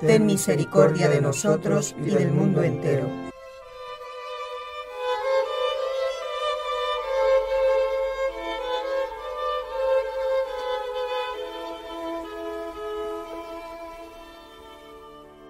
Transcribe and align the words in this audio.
Ten 0.00 0.24
misericordia 0.24 1.10
de 1.10 1.20
nosotros 1.20 1.94
y 2.02 2.08
del 2.08 2.32
mundo 2.32 2.62
entero. 2.62 3.06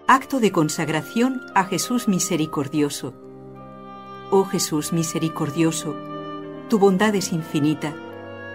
Acto 0.09 0.41
de 0.41 0.51
consagración 0.51 1.41
a 1.55 1.63
Jesús 1.63 2.09
misericordioso. 2.09 3.15
Oh 4.33 4.45
Jesús 4.45 4.93
misericordioso, 4.93 5.95
tu 6.69 6.81
bondad 6.81 7.15
es 7.15 7.33
infinita, 7.33 7.95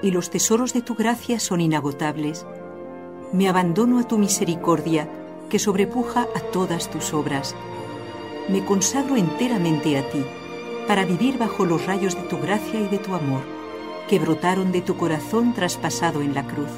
y 0.02 0.12
los 0.12 0.30
tesoros 0.30 0.74
de 0.74 0.82
tu 0.82 0.96
gracia 0.96 1.40
son 1.40 1.62
inagotables. 1.62 2.46
Me 3.32 3.48
abandono 3.48 4.00
a 4.00 4.04
tu 4.04 4.18
misericordia, 4.18 5.10
que 5.50 5.60
sobrepuja 5.60 6.28
a 6.36 6.40
todas 6.40 6.90
tus 6.90 7.14
obras. 7.14 7.56
Me 8.50 8.64
consagro 8.64 9.18
enteramente 9.18 9.98
a 9.98 10.10
ti, 10.10 10.24
para 10.88 11.06
vivir 11.06 11.38
bajo 11.38 11.66
los 11.66 11.86
rayos 11.86 12.16
de 12.16 12.24
tu 12.24 12.40
gracia 12.40 12.80
y 12.80 12.88
de 12.88 13.00
tu 13.00 13.14
amor, 13.14 13.42
que 14.08 14.20
brotaron 14.20 14.72
de 14.72 14.82
tu 14.82 14.98
corazón 14.98 15.54
traspasado 15.54 16.22
en 16.22 16.34
la 16.36 16.46
cruz. 16.46 16.70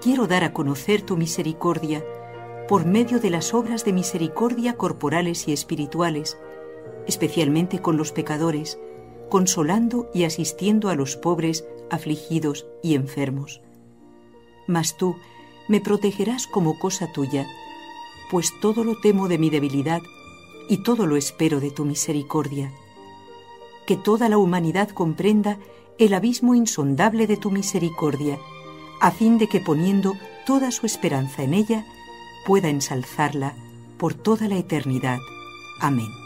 Quiero 0.00 0.26
dar 0.26 0.44
a 0.44 0.52
conocer 0.52 1.02
tu 1.02 1.16
misericordia 1.16 2.04
por 2.68 2.84
medio 2.84 3.20
de 3.20 3.30
las 3.30 3.54
obras 3.54 3.84
de 3.84 3.92
misericordia 3.92 4.76
corporales 4.76 5.48
y 5.48 5.52
espirituales, 5.52 6.38
especialmente 7.06 7.80
con 7.80 7.96
los 7.96 8.12
pecadores, 8.12 8.78
consolando 9.28 10.08
y 10.14 10.24
asistiendo 10.24 10.88
a 10.88 10.94
los 10.94 11.16
pobres, 11.16 11.66
afligidos 11.90 12.66
y 12.82 12.94
enfermos. 12.94 13.60
Mas 14.66 14.96
tú 14.96 15.16
me 15.68 15.80
protegerás 15.80 16.46
como 16.46 16.78
cosa 16.78 17.12
tuya, 17.12 17.46
pues 18.30 18.52
todo 18.60 18.84
lo 18.84 18.98
temo 18.98 19.28
de 19.28 19.38
mi 19.38 19.50
debilidad 19.50 20.02
y 20.68 20.78
todo 20.78 21.06
lo 21.06 21.16
espero 21.16 21.60
de 21.60 21.70
tu 21.70 21.84
misericordia. 21.84 22.72
Que 23.86 23.96
toda 23.96 24.28
la 24.28 24.38
humanidad 24.38 24.88
comprenda 24.90 25.58
el 25.98 26.14
abismo 26.14 26.54
insondable 26.54 27.26
de 27.26 27.36
tu 27.36 27.50
misericordia, 27.50 28.38
a 29.00 29.10
fin 29.10 29.38
de 29.38 29.48
que 29.48 29.60
poniendo 29.60 30.14
toda 30.44 30.70
su 30.70 30.86
esperanza 30.86 31.42
en 31.42 31.54
ella, 31.54 31.86
pueda 32.44 32.68
ensalzarla 32.68 33.54
por 33.98 34.14
toda 34.14 34.48
la 34.48 34.56
eternidad. 34.56 35.18
Amén. 35.80 36.25